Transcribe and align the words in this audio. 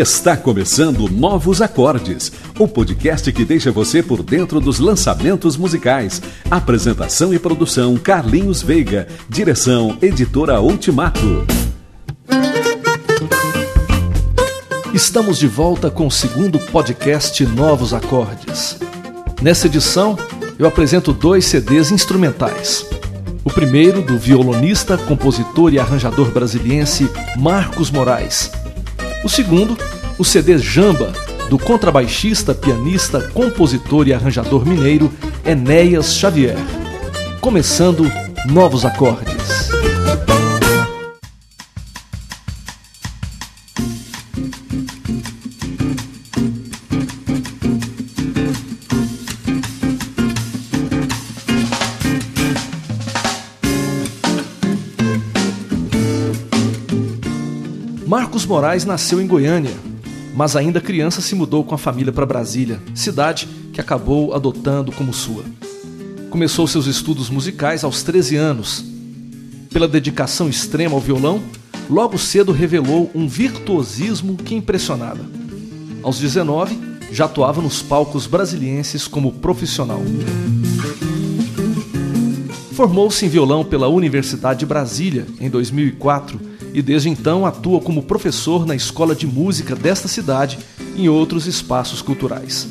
Está 0.00 0.34
começando 0.34 1.10
Novos 1.10 1.60
Acordes, 1.60 2.32
o 2.58 2.66
podcast 2.66 3.30
que 3.30 3.44
deixa 3.44 3.70
você 3.70 4.02
por 4.02 4.22
dentro 4.22 4.58
dos 4.58 4.78
lançamentos 4.78 5.58
musicais. 5.58 6.22
Apresentação 6.50 7.34
e 7.34 7.38
produção 7.38 7.98
Carlinhos 7.98 8.62
Veiga, 8.62 9.06
direção 9.28 9.98
Editora 10.00 10.58
Ultimato. 10.58 11.44
Estamos 14.94 15.36
de 15.36 15.46
volta 15.46 15.90
com 15.90 16.06
o 16.06 16.10
segundo 16.10 16.58
podcast 16.58 17.44
Novos 17.44 17.92
Acordes. 17.92 18.78
Nessa 19.42 19.66
edição, 19.66 20.16
eu 20.58 20.66
apresento 20.66 21.12
dois 21.12 21.44
CDs 21.44 21.90
instrumentais. 21.90 22.86
O 23.44 23.50
primeiro 23.50 24.00
do 24.00 24.16
violonista, 24.16 24.96
compositor 24.96 25.74
e 25.74 25.78
arranjador 25.78 26.30
brasiliense 26.30 27.06
Marcos 27.36 27.90
Moraes 27.90 28.50
o 29.22 29.28
segundo, 29.28 29.76
o 30.20 30.24
CD 30.24 30.58
Jamba, 30.58 31.14
do 31.48 31.58
contrabaixista, 31.58 32.54
pianista, 32.54 33.30
compositor 33.30 34.06
e 34.06 34.12
arranjador 34.12 34.66
mineiro 34.66 35.10
Enéas 35.46 36.14
Xavier. 36.14 36.58
Começando 37.40 38.04
novos 38.44 38.84
acordes. 38.84 39.70
Marcos 58.06 58.44
Moraes 58.44 58.84
nasceu 58.84 59.18
em 59.18 59.26
Goiânia, 59.26 59.89
mas 60.34 60.56
ainda 60.56 60.80
criança 60.80 61.20
se 61.20 61.34
mudou 61.34 61.64
com 61.64 61.74
a 61.74 61.78
família 61.78 62.12
para 62.12 62.26
Brasília, 62.26 62.80
cidade 62.94 63.48
que 63.72 63.80
acabou 63.80 64.34
adotando 64.34 64.92
como 64.92 65.12
sua. 65.12 65.44
Começou 66.30 66.66
seus 66.66 66.86
estudos 66.86 67.28
musicais 67.28 67.82
aos 67.82 68.02
13 68.02 68.36
anos. 68.36 68.84
Pela 69.72 69.88
dedicação 69.88 70.48
extrema 70.48 70.94
ao 70.94 71.00
violão, 71.00 71.42
logo 71.88 72.18
cedo 72.18 72.52
revelou 72.52 73.10
um 73.14 73.26
virtuosismo 73.26 74.36
que 74.36 74.54
impressionava. 74.54 75.24
Aos 76.02 76.18
19, 76.18 76.78
já 77.10 77.24
atuava 77.24 77.60
nos 77.60 77.82
palcos 77.82 78.26
brasilienses 78.26 79.08
como 79.08 79.32
profissional. 79.32 80.02
Formou-se 82.72 83.26
em 83.26 83.28
violão 83.28 83.64
pela 83.64 83.88
Universidade 83.88 84.60
de 84.60 84.66
Brasília 84.66 85.26
em 85.40 85.50
2004 85.50 86.49
e 86.72 86.80
desde 86.82 87.08
então 87.08 87.44
atua 87.44 87.80
como 87.80 88.02
professor 88.02 88.66
na 88.66 88.74
escola 88.74 89.14
de 89.14 89.26
música 89.26 89.74
desta 89.74 90.08
cidade 90.08 90.58
e 90.94 91.04
em 91.04 91.08
outros 91.08 91.46
espaços 91.46 92.02
culturais. 92.02 92.68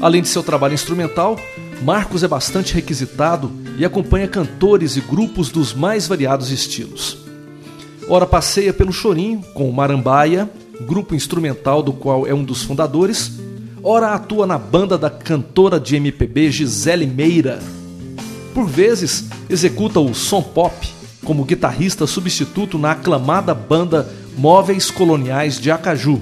Além 0.00 0.22
de 0.22 0.28
seu 0.28 0.42
trabalho 0.42 0.74
instrumental, 0.74 1.38
Marcos 1.82 2.22
é 2.22 2.28
bastante 2.28 2.74
requisitado 2.74 3.50
e 3.78 3.84
acompanha 3.84 4.28
cantores 4.28 4.96
e 4.96 5.00
grupos 5.00 5.50
dos 5.50 5.74
mais 5.74 6.06
variados 6.06 6.50
estilos. 6.50 7.18
Ora 8.08 8.26
passeia 8.26 8.72
pelo 8.72 8.92
Chorinho 8.92 9.42
com 9.54 9.68
o 9.68 9.72
Marambaia, 9.72 10.50
grupo 10.86 11.14
instrumental 11.14 11.82
do 11.82 11.92
qual 11.92 12.26
é 12.26 12.34
um 12.34 12.42
dos 12.42 12.62
fundadores, 12.62 13.32
ora 13.82 14.14
atua 14.14 14.46
na 14.46 14.58
banda 14.58 14.98
da 14.98 15.10
cantora 15.10 15.78
de 15.78 15.96
MPB 15.96 16.50
Gisele 16.50 17.06
Meira, 17.06 17.60
por 18.54 18.66
vezes, 18.66 19.26
executa 19.48 20.00
o 20.00 20.14
som 20.14 20.42
pop 20.42 20.74
como 21.24 21.44
guitarrista 21.44 22.06
substituto 22.06 22.78
na 22.78 22.92
aclamada 22.92 23.54
banda 23.54 24.08
Móveis 24.36 24.90
Coloniais 24.90 25.60
de 25.60 25.70
Acaju. 25.70 26.20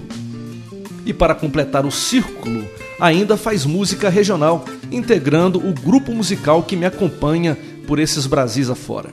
E 1.07 1.13
para 1.13 1.35
completar 1.35 1.87
o 1.87 1.91
círculo, 1.91 2.67
ainda 3.01 3.37
faz 3.37 3.65
música 3.65 4.09
regional, 4.11 4.65
integrando 4.91 5.59
o 5.59 5.73
grupo 5.73 6.13
musical 6.13 6.63
que 6.63 6.77
me 6.77 6.85
acompanha 6.85 7.57
por 7.87 7.99
esses 7.99 8.27
Brasis 8.27 8.69
afora. 8.69 9.11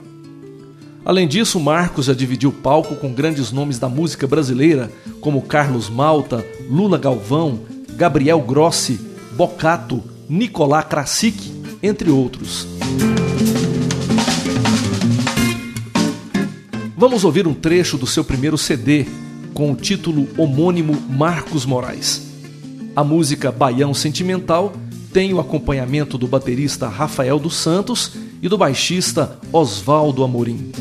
Além 1.04 1.28
disso, 1.28 1.60
Marcos 1.60 2.06
já 2.06 2.12
dividiu 2.12 2.50
palco 2.50 2.96
com 2.96 3.12
grandes 3.12 3.52
nomes 3.52 3.78
da 3.78 3.88
música 3.88 4.26
brasileira, 4.26 4.90
como 5.20 5.42
Carlos 5.42 5.88
Malta, 5.88 6.44
Lula 6.68 6.98
Galvão, 6.98 7.60
Gabriel 7.94 8.40
Grossi, 8.40 9.00
Bocato, 9.36 10.02
Nicolás 10.28 10.84
Krasik, 10.84 11.78
entre 11.80 12.10
outros. 12.10 12.75
Vamos 16.96 17.24
ouvir 17.24 17.46
um 17.46 17.54
trecho 17.54 17.96
do 17.96 18.06
seu 18.06 18.24
primeiro 18.24 18.58
CD, 18.58 19.06
com 19.54 19.70
o 19.70 19.76
título 19.76 20.26
homônimo 20.36 21.00
Marcos 21.08 21.64
Moraes. 21.64 22.22
A 22.96 23.04
música 23.04 23.52
Baião 23.52 23.94
Sentimental 23.94 24.72
tem 25.12 25.32
o 25.32 25.38
acompanhamento 25.38 26.18
do 26.18 26.26
baterista 26.26 26.88
Rafael 26.88 27.38
dos 27.38 27.56
Santos 27.56 28.12
e 28.42 28.48
do 28.48 28.58
baixista 28.58 29.38
Oswaldo 29.52 30.24
Amorim. 30.24 30.72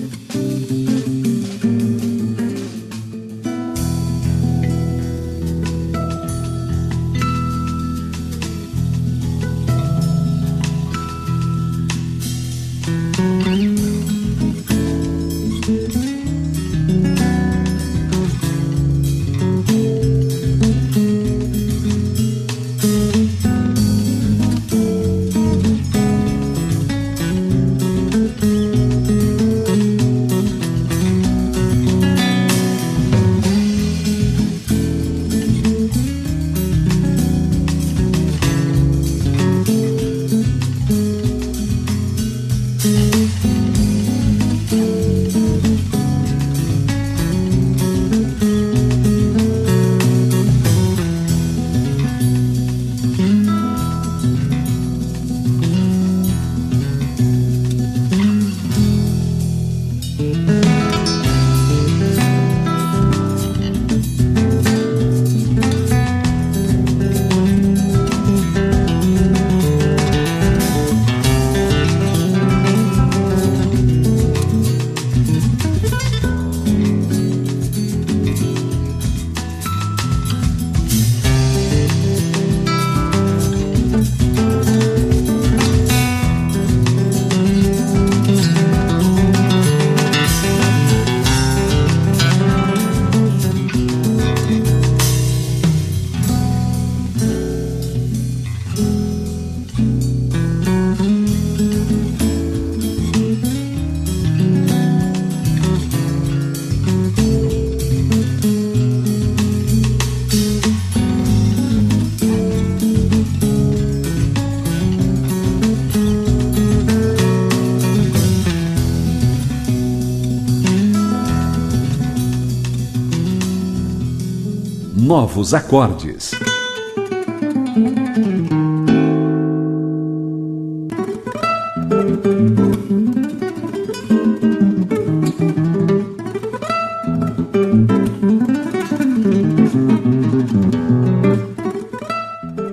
novos 125.15 125.53
acordes. 125.53 126.31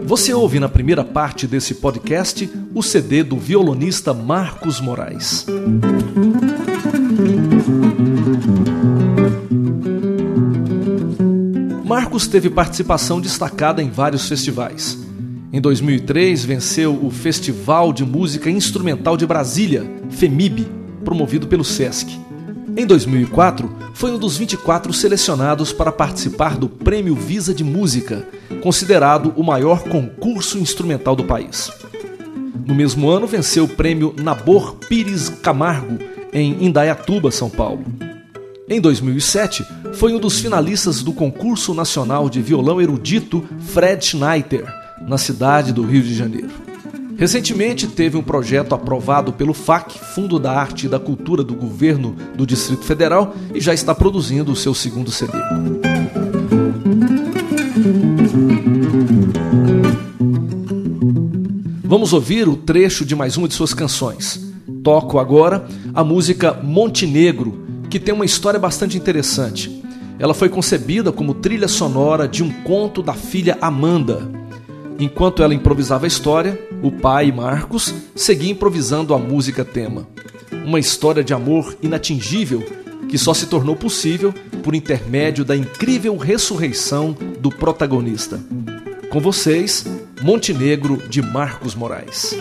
Você 0.05 0.35
ouve 0.35 0.59
na 0.59 0.69
primeira 0.69 1.05
parte 1.05 1.47
desse 1.47 1.77
podcast 1.77 2.51
o 2.75 2.83
CD 2.83 3.23
do 3.23 3.39
violonista 3.39 4.13
Marcos 4.13 4.81
Moraes. 4.81 5.47
Marcos 12.13 12.29
teve 12.29 12.51
participação 12.51 13.23
destacada 13.23 13.83
em 13.83 13.89
vários 13.89 14.29
festivais. 14.29 14.99
Em 15.51 15.59
2003, 15.59 16.45
venceu 16.45 16.95
o 17.03 17.11
Festival 17.11 17.91
de 17.91 18.05
Música 18.05 18.51
Instrumental 18.51 19.17
de 19.17 19.27
Brasília, 19.27 19.91
FEMIB, 20.11 20.69
promovido 21.07 21.47
pelo 21.47 21.65
SESC. 21.65 22.21
Em 22.77 22.87
2004, 22.87 23.75
foi 23.95 24.11
um 24.11 24.19
dos 24.19 24.37
24 24.37 24.93
selecionados 24.93 25.73
para 25.73 25.91
participar 25.91 26.59
do 26.59 26.69
Prêmio 26.69 27.15
Visa 27.15 27.55
de 27.55 27.65
Música, 27.65 28.29
considerado 28.63 29.33
o 29.35 29.43
maior 29.43 29.83
concurso 29.83 30.59
instrumental 30.59 31.17
do 31.17 31.25
país. 31.25 31.73
No 32.67 32.75
mesmo 32.75 33.09
ano, 33.09 33.27
venceu 33.27 33.65
o 33.65 33.69
Prêmio 33.69 34.15
Nabor 34.23 34.75
Pires 34.87 35.31
Camargo, 35.31 35.99
em 36.31 36.63
Indaiatuba, 36.63 37.31
São 37.31 37.49
Paulo. 37.49 37.83
Em 38.69 38.81
2007, 38.81 39.67
foi 39.95 40.15
um 40.15 40.21
dos 40.21 40.39
finalistas 40.39 41.03
do 41.03 41.13
concurso 41.13 41.75
nacional 41.75 42.31
de 42.31 42.41
violão 42.41 42.81
erudito 42.81 43.45
Fred 43.59 44.05
Schneider, 44.05 44.65
na 45.07 45.19
cidade 45.19 45.73
do 45.73 45.83
Rio 45.83 46.03
de 46.03 46.15
Janeiro. 46.15 46.51
Recentemente 47.19 47.87
teve 47.89 48.17
um 48.17 48.23
projeto 48.23 48.75
aprovado 48.75 49.33
pelo 49.33 49.53
FAC, 49.53 49.99
Fundo 50.15 50.39
da 50.39 50.53
Arte 50.53 50.87
e 50.87 50.89
da 50.89 50.99
Cultura 50.99 51.43
do 51.43 51.55
Governo 51.55 52.17
do 52.35 52.47
Distrito 52.47 52.85
Federal, 52.85 53.35
e 53.53 53.61
já 53.61 53.75
está 53.75 53.95
produzindo 53.95 54.53
o 54.53 54.57
seu 54.57 54.75
segundo 54.75 55.11
CD. 55.11 55.37
Vamos 61.85 62.13
ouvir 62.13 62.49
o 62.49 62.57
trecho 62.57 63.05
de 63.05 63.15
mais 63.15 63.37
uma 63.37 63.49
de 63.49 63.55
suas 63.55 63.75
canções. 63.75 64.53
Toco 64.83 65.19
agora 65.19 65.67
a 65.93 66.03
música 66.03 66.55
Montenegro, 66.55 67.62
que 67.93 68.01
tem 68.01 68.15
uma 68.15 68.25
história 68.25 68.59
bastante 68.59 68.97
interessante. 68.97 69.83
Ela 70.19 70.33
foi 70.33 70.49
concebida 70.49 71.13
como 71.13 71.35
trilha 71.35 71.69
sonora 71.69 72.27
de 72.27 72.43
um 72.43 72.51
conto 72.63 73.03
da 73.03 73.13
filha 73.13 73.59
Amanda. 73.61 74.31
Enquanto 74.99 75.43
ela 75.43 75.53
improvisava 75.53 76.07
a 76.07 76.09
história, 76.09 76.59
o 76.83 76.91
pai, 76.91 77.31
Marcos, 77.31 77.95
seguia 78.17 78.51
improvisando 78.51 79.13
a 79.13 79.19
música 79.19 79.63
tema. 79.63 80.09
Uma 80.65 80.81
história 80.81 81.23
de 81.23 81.35
amor 81.35 81.77
inatingível 81.83 82.65
que 83.11 83.19
só 83.19 83.35
se 83.35 83.45
tornou 83.45 83.77
possível 83.77 84.33
por 84.63 84.75
intermédio 84.75 85.45
da 85.45 85.55
incrível 85.55 86.17
ressurreição 86.17 87.15
do 87.41 87.51
protagonista. 87.51 88.41
Com 89.11 89.21
vocês, 89.21 89.85
Montenegro 90.23 90.97
de 91.11 91.21
Marcos 91.21 91.75
Moraes. 91.75 92.35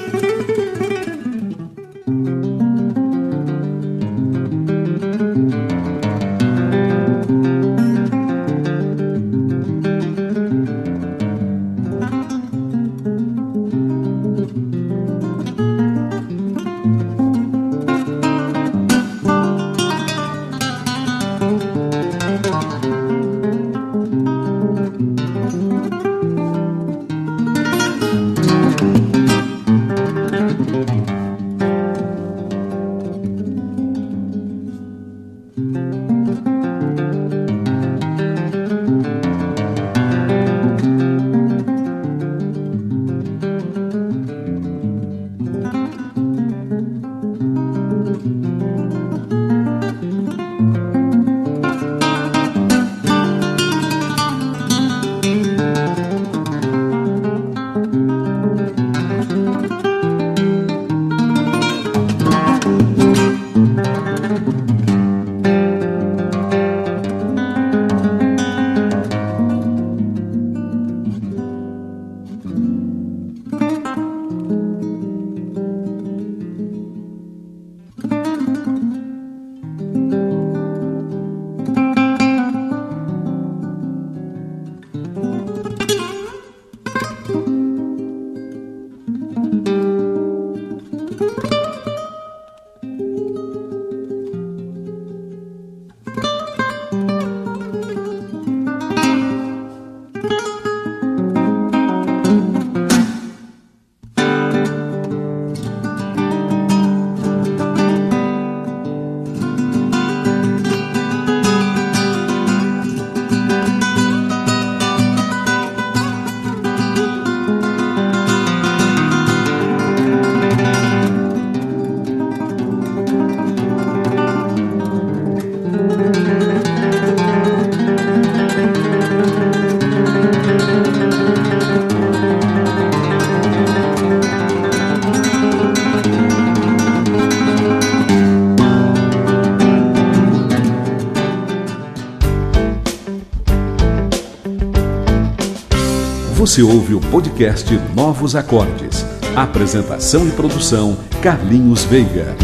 Você 146.52 146.62
ouve 146.64 146.94
o 146.94 147.00
podcast 147.00 147.74
Novos 147.96 148.36
Acordes. 148.36 149.06
Apresentação 149.38 150.28
e 150.28 150.32
produção 150.32 150.98
Carlinhos 151.24 151.86
Veiga. 151.86 152.36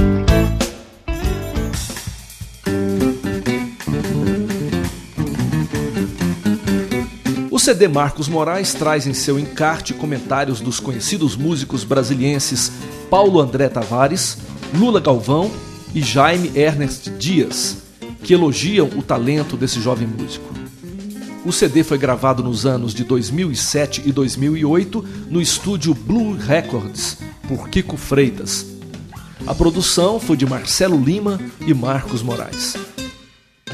O 7.52 7.60
CD 7.60 7.90
Marcos 7.90 8.30
Moraes 8.30 8.74
traz 8.74 9.06
em 9.06 9.14
seu 9.14 9.38
encarte 9.38 9.94
comentários 9.94 10.62
dos 10.62 10.80
conhecidos 10.80 11.36
músicos 11.36 11.84
brasilienses 11.84 12.72
Paulo 13.10 13.42
André 13.42 13.68
Tavares, 13.68 14.38
Lula 14.74 15.02
Galvão 15.02 15.52
e 15.94 16.02
Jaime 16.02 16.50
Ernest 16.56 17.10
Dias, 17.10 17.80
que 18.24 18.34
elogiam 18.34 18.88
o 18.96 19.02
talento 19.02 19.58
desse 19.58 19.82
jovem 19.82 20.08
músico. 20.08 20.57
O 21.48 21.52
CD 21.54 21.82
foi 21.82 21.98
gravado 21.98 22.44
nos 22.44 22.66
anos 22.66 22.94
de 22.94 23.06
2007 23.06 24.04
e 24.06 24.12
2008 24.12 25.02
no 25.30 25.42
estúdio 25.42 25.94
Blue 25.94 26.36
Records, 26.36 27.20
por 27.48 27.70
Kiko 27.70 27.96
Freitas. 27.96 28.66
A 29.46 29.56
produção 29.56 30.20
foi 30.20 30.36
de 30.36 30.46
Marcelo 30.46 31.02
Lima 31.02 31.40
e 31.66 31.74
Marcos 31.74 32.22
Moraes. 32.22 32.76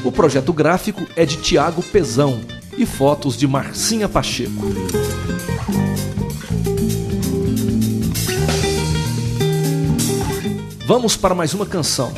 O 0.04 0.12
projeto 0.12 0.52
gráfico 0.52 1.04
é 1.16 1.26
de 1.26 1.38
Tiago 1.38 1.82
Pezão 1.82 2.40
e 2.78 2.86
fotos 2.86 3.36
de 3.36 3.48
Marcinha 3.48 4.08
Pacheco. 4.08 4.52
Vamos 10.86 11.16
para 11.16 11.34
mais 11.34 11.52
uma 11.54 11.66
canção. 11.66 12.14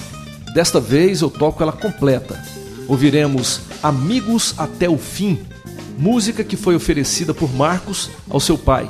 Desta 0.53 0.79
vez 0.79 1.23
eu 1.23 1.31
toco 1.31 1.63
ela 1.63 1.73
completa. 1.73 2.39
Ouviremos 2.87 3.63
Amigos 3.87 4.55
até 4.59 4.91
o 4.91 4.99
Fim, 4.99 5.39
música 5.97 6.43
que 6.43 6.57
foi 6.57 6.75
oferecida 6.75 7.33
por 7.33 7.55
Marcos 7.55 8.11
ao 8.29 8.41
seu 8.41 8.59
pai. 8.59 8.89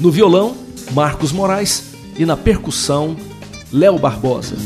No 0.00 0.10
violão, 0.10 0.56
Marcos 0.92 1.32
Moraes 1.32 1.92
e 2.16 2.24
na 2.24 2.34
percussão, 2.34 3.14
Léo 3.70 3.98
Barbosa. 3.98 4.56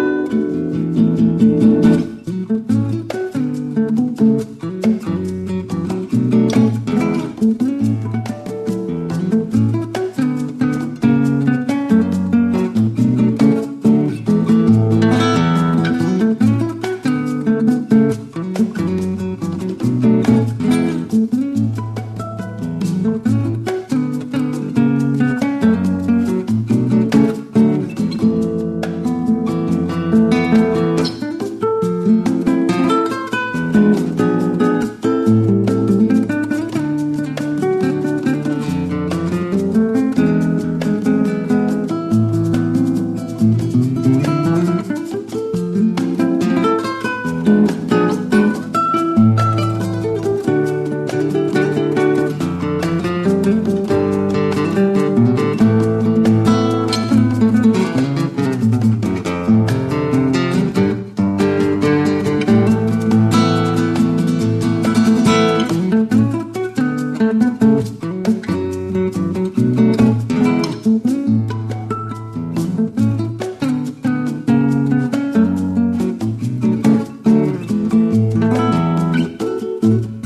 Mm-hmm. 79.89 80.18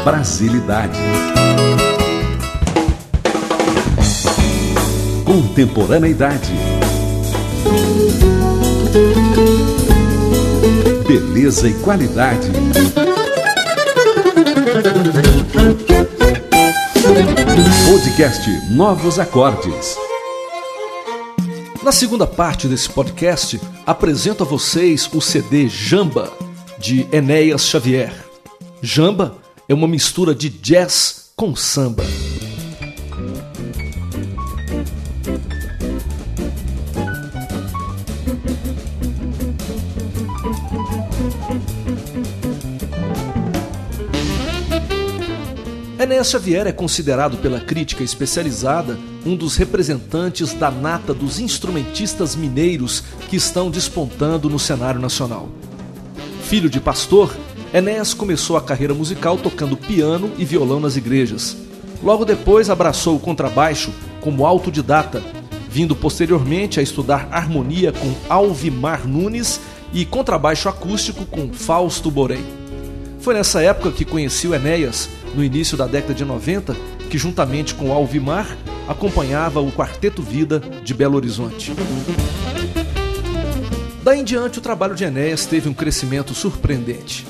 Brasilidade. 0.03 0.97
Contemporaneidade. 5.23 6.51
Beleza 11.07 11.67
e 11.67 11.73
qualidade. 11.75 12.49
Podcast 17.91 18.49
Novos 18.71 19.19
Acordes. 19.19 19.95
Na 21.83 21.91
segunda 21.91 22.25
parte 22.25 22.67
desse 22.67 22.89
podcast, 22.89 23.61
apresento 23.85 24.43
a 24.43 24.47
vocês 24.47 25.07
o 25.13 25.21
CD 25.21 25.67
Jamba, 25.67 26.31
de 26.79 27.07
Enéas 27.11 27.67
Xavier. 27.67 28.11
Jamba 28.81 29.40
é 29.71 29.73
uma 29.73 29.87
mistura 29.87 30.35
de 30.35 30.49
jazz 30.49 31.31
com 31.33 31.55
samba. 31.55 32.03
Enéas 45.97 46.29
Xavier 46.29 46.67
é 46.67 46.73
considerado 46.73 47.37
pela 47.37 47.61
crítica 47.61 48.03
especializada 48.03 48.99
um 49.25 49.37
dos 49.37 49.55
representantes 49.55 50.51
da 50.51 50.69
nata 50.69 51.13
dos 51.13 51.39
instrumentistas 51.39 52.35
mineiros 52.35 53.05
que 53.29 53.37
estão 53.37 53.71
despontando 53.71 54.49
no 54.49 54.59
cenário 54.59 54.99
nacional. 54.99 55.47
Filho 56.43 56.69
de 56.69 56.81
pastor, 56.81 57.33
Enéas 57.73 58.13
começou 58.13 58.57
a 58.57 58.61
carreira 58.61 58.93
musical 58.93 59.37
tocando 59.37 59.77
piano 59.77 60.29
e 60.37 60.43
violão 60.43 60.81
nas 60.81 60.97
igrejas. 60.97 61.55
Logo 62.03 62.25
depois 62.25 62.69
abraçou 62.69 63.15
o 63.15 63.19
contrabaixo 63.19 63.93
como 64.19 64.45
autodidata, 64.45 65.23
vindo 65.69 65.95
posteriormente 65.95 66.81
a 66.81 66.83
estudar 66.83 67.29
harmonia 67.31 67.93
com 67.93 68.13
Alvimar 68.27 69.07
Nunes 69.07 69.61
e 69.93 70.03
contrabaixo 70.03 70.67
acústico 70.67 71.25
com 71.25 71.53
Fausto 71.53 72.11
Borém. 72.11 72.43
Foi 73.21 73.33
nessa 73.33 73.61
época 73.61 73.91
que 73.91 74.03
conheci 74.03 74.47
o 74.47 74.55
Enéas, 74.55 75.07
no 75.33 75.41
início 75.41 75.77
da 75.77 75.87
década 75.87 76.13
de 76.13 76.25
90, 76.25 76.75
que 77.09 77.17
juntamente 77.17 77.73
com 77.73 77.93
Alvimar 77.93 78.57
acompanhava 78.85 79.61
o 79.61 79.71
Quarteto 79.71 80.21
Vida 80.21 80.59
de 80.83 80.93
Belo 80.93 81.15
Horizonte. 81.15 81.71
Daí 84.03 84.19
em 84.19 84.23
diante, 84.25 84.59
o 84.59 84.61
trabalho 84.61 84.95
de 84.95 85.05
Enéas 85.05 85.45
teve 85.45 85.69
um 85.69 85.73
crescimento 85.73 86.33
surpreendente. 86.33 87.25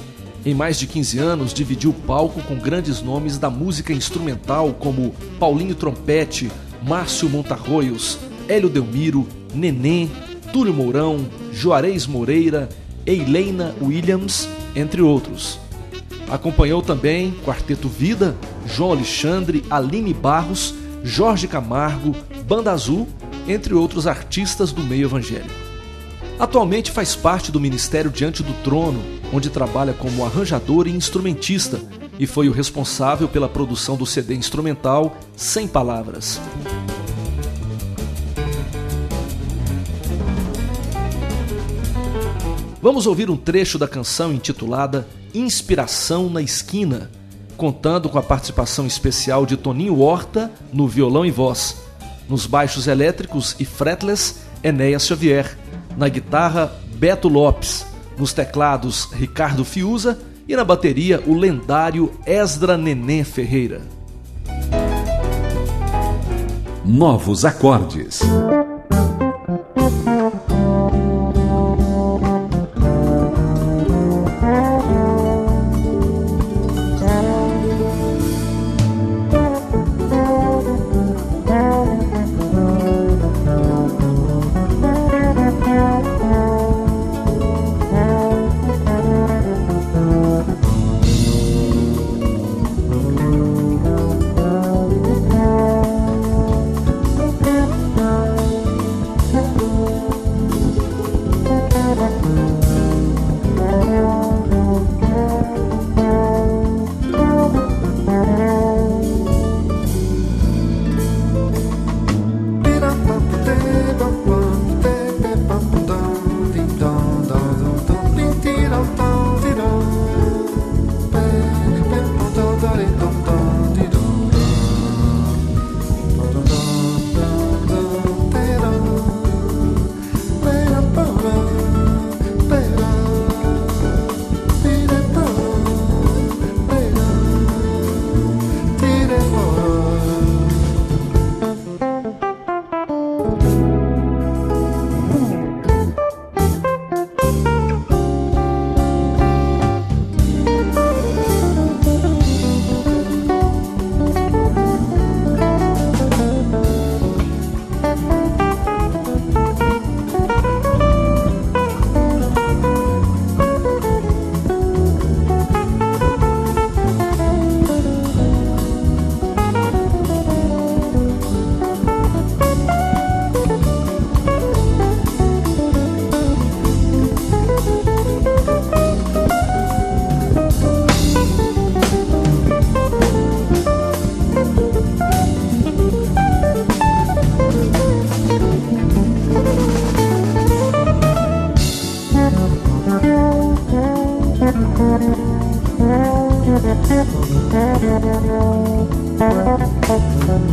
Em 0.46 0.54
mais 0.54 0.80
de 0.80 0.88
15 0.88 1.20
anos, 1.20 1.54
dividiu 1.54 1.94
palco 1.94 2.42
com 2.42 2.56
grandes 2.56 3.02
nomes 3.02 3.38
da 3.38 3.50
música 3.50 3.94
instrumental 3.94 4.74
como 4.74 5.14
Paulinho 5.40 5.76
Trompete, 5.76 6.52
Márcio 6.82 7.30
Montarroios, 7.30 8.18
Hélio 8.48 8.70
Delmiro, 8.70 9.28
Neném, 9.54 10.10
Túlio 10.52 10.74
Mourão, 10.74 11.28
Juarez 11.54 12.08
Moreira, 12.08 12.68
Eileina 13.06 13.76
Williams, 13.82 14.48
entre 14.76 15.02
outros. 15.02 15.60
Acompanhou 16.30 16.82
também 16.82 17.34
Quarteto 17.46 17.88
Vida, 17.88 18.36
João 18.66 18.94
Alexandre, 18.94 19.64
Aline 19.70 20.14
Barros 20.14 20.74
Jorge 21.04 21.48
Camargo, 21.48 22.16
Banda 22.48 22.72
Azul, 22.72 23.08
entre 23.48 23.74
outros 23.74 24.06
artistas 24.06 24.72
do 24.72 24.84
meio 24.84 25.06
evangélico. 25.06 25.50
Atualmente 26.40 26.92
faz 26.92 27.16
parte 27.16 27.52
do 27.52 27.60
Ministério 27.60 28.12
Diante 28.12 28.44
do 28.44 28.54
Trono, 28.64 29.02
onde 29.32 29.50
trabalha 29.50 29.94
como 29.94 30.26
arranjador 30.26 30.88
e 30.88 30.92
instrumentista, 30.92 31.80
e 32.20 32.28
foi 32.28 32.50
o 32.50 32.52
responsável 32.52 33.28
pela 33.28 33.50
produção 33.50 33.96
do 33.96 34.06
CD 34.06 34.36
instrumental 34.36 35.16
Sem 35.36 35.68
Palavras. 35.68 36.40
Vamos 42.82 43.06
ouvir 43.06 43.30
um 43.30 43.38
trecho 43.38 43.78
da 43.78 43.88
canção 43.88 44.34
intitulada 44.34 45.08
Inspiração 45.34 46.30
na 46.30 46.42
Esquina, 46.42 47.12
contando 47.56 48.10
com 48.10 48.18
a 48.18 48.24
participação 48.24 48.88
especial 48.88 49.46
de 49.46 49.56
Toninho 49.56 50.00
Horta 50.00 50.52
no 50.74 50.88
violão 50.88 51.24
e 51.24 51.30
voz, 51.30 51.78
nos 52.28 52.48
baixos 52.48 52.88
elétricos 52.88 53.56
e 53.60 53.66
fretless 53.66 54.38
Enéas 54.64 55.06
Xavier, 55.06 55.58
na 55.96 56.10
guitarra 56.10 56.74
Beto 56.96 57.28
Lopes, 57.28 57.86
nos 58.18 58.34
teclados 58.34 59.10
Ricardo 59.12 59.64
Fiuza 59.64 60.20
e 60.48 60.56
na 60.56 60.64
bateria 60.64 61.24
o 61.26 61.34
lendário 61.34 62.12
Esdra 62.26 62.78
Nenê 62.78 63.24
Ferreira. 63.24 63.82
Novos 66.86 67.46
acordes. 67.46 68.22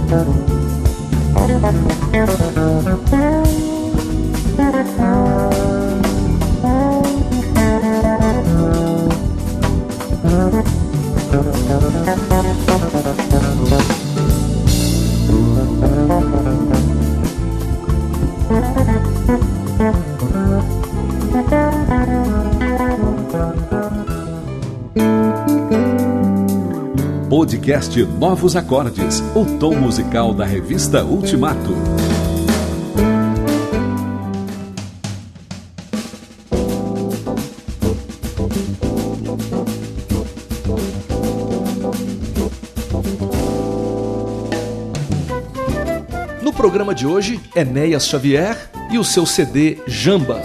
Thank 0.09 0.29
you. 5.01 5.48
Podcast 27.69 28.03
Novos 28.03 28.57
Acordes, 28.57 29.23
o 29.35 29.45
tom 29.59 29.75
musical 29.75 30.33
da 30.33 30.47
revista 30.47 31.05
Ultimato. 31.05 31.75
No 46.41 46.55
programa 46.55 46.95
de 46.95 47.07
hoje, 47.07 47.39
Enéas 47.55 48.09
Xavier 48.09 48.57
e 48.91 48.97
o 48.97 49.05
seu 49.05 49.27
CD 49.27 49.77
Jamba. 49.87 50.41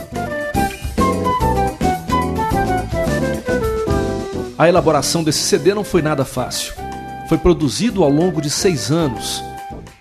A 4.57 4.67
elaboração 4.67 5.23
desse 5.23 5.39
CD 5.39 5.73
não 5.73 5.85
foi 5.85 6.01
nada 6.01 6.25
fácil 6.25 6.82
foi 7.27 7.37
produzido 7.37 8.03
ao 8.03 8.09
longo 8.09 8.41
de 8.41 8.49
seis 8.49 8.91
anos. 8.91 9.43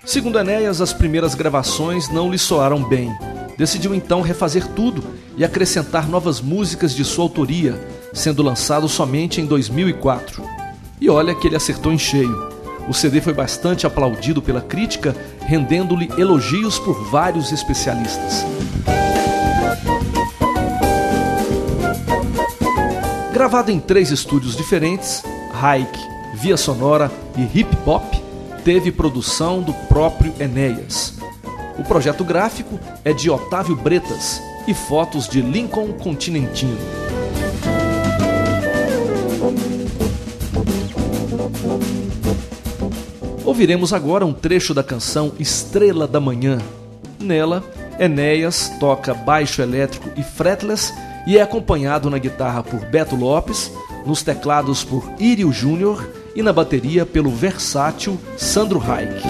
Segundo 0.05 0.39
Enéas, 0.39 0.81
as 0.81 0.93
primeiras 0.93 1.35
gravações 1.35 2.09
não 2.11 2.31
lhe 2.31 2.39
soaram 2.39 2.83
bem. 2.83 3.11
Decidiu 3.57 3.95
então 3.95 4.21
refazer 4.21 4.67
tudo 4.69 5.05
e 5.37 5.45
acrescentar 5.45 6.09
novas 6.09 6.41
músicas 6.41 6.95
de 6.95 7.05
sua 7.05 7.25
autoria, 7.25 7.81
sendo 8.13 8.43
lançado 8.43 8.89
somente 8.89 9.41
em 9.41 9.47
2004. 9.47 10.43
E 11.01 11.09
olha 11.09 11.35
que 11.35 11.47
ele 11.47 11.57
acertou 11.57 11.93
em 11.93 11.99
cheio. 11.99 12.51
O 12.89 12.93
CD 12.93 13.21
foi 13.21 13.33
bastante 13.33 13.87
aplaudido 13.87 14.43
pela 14.43 14.61
crítica, 14.61 15.15
rendendo-lhe 15.41 16.11
elogios 16.19 16.79
por 16.81 16.95
vários 17.11 17.53
especialistas. 17.53 18.45
Gravado 23.33 23.71
em 23.71 23.79
três 23.79 24.11
estúdios 24.11 24.57
diferentes, 24.57 25.23
Haik 25.55 26.12
via 26.43 26.57
sonora 26.57 27.09
e 27.39 27.43
hip 27.57 27.71
hop, 27.87 28.03
teve 28.65 28.91
produção 28.91 29.63
do 29.63 29.73
próprio 29.87 30.35
Enéas. 30.41 31.15
O 31.79 31.85
projeto 31.85 32.25
gráfico 32.25 32.81
é 33.05 33.13
de 33.13 33.31
Otávio 33.31 33.77
Bretas 33.77 34.43
e 34.67 34.75
fotos 34.75 35.29
de 35.29 35.41
Lincoln 35.41 35.93
Continentino. 35.93 36.77
Ouviremos 43.45 43.93
agora 43.93 44.27
um 44.27 44.33
trecho 44.33 44.75
da 44.75 44.83
canção 44.83 45.35
Estrela 45.39 46.09
da 46.09 46.19
Manhã. 46.19 46.59
Nela, 47.21 47.63
Enéas 48.01 48.69
toca 48.81 49.15
baixo 49.15 49.63
elétrico 49.63 50.11
e 50.17 50.25
fretless 50.25 50.93
e 51.25 51.39
é 51.39 51.43
acompanhado 51.43 52.11
na 52.11 52.19
guitarra 52.19 52.65
por 52.65 52.81
Beto 52.87 53.15
Lopes, 53.15 53.71
nos 54.05 54.25
teclados 54.25 54.83
por 54.83 55.09
Írio 55.21 55.53
Júnior 55.53 56.05
e 56.35 56.43
na 56.43 56.53
bateria 56.53 57.05
pelo 57.05 57.31
versátil 57.31 58.19
Sandro 58.37 58.79
Reich. 58.79 59.23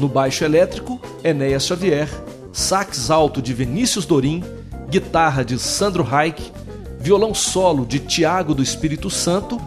No 0.00 0.08
baixo 0.08 0.46
elétrico, 0.46 0.98
Enéas 1.22 1.66
Xavier, 1.66 2.08
sax 2.50 3.10
alto 3.10 3.42
de 3.42 3.52
Vinícius 3.52 4.06
Dorim, 4.06 4.42
guitarra 4.88 5.44
de 5.44 5.58
Sandro 5.58 6.02
Reich, 6.02 6.50
violão 6.98 7.34
solo 7.34 7.84
de 7.84 7.98
Tiago 7.98 8.54
do 8.54 8.62
Espírito 8.62 9.10
Santo, 9.10 9.60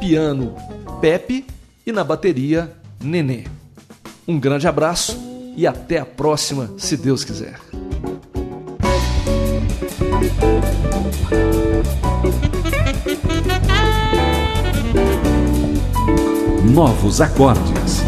piano 0.00 0.56
Pepe 1.00 1.46
e 1.86 1.92
na 1.92 2.04
bateria 2.04 2.70
Nenê. 3.02 3.44
Um 4.28 4.38
grande 4.38 4.68
abraço 4.68 5.18
e 5.56 5.66
até 5.66 5.98
a 5.98 6.04
próxima, 6.04 6.70
se 6.76 6.96
Deus 6.96 7.24
quiser. 7.24 7.58
Novos 16.72 17.20
acordes. 17.20 18.02